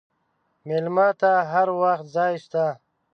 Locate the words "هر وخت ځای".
1.51-2.33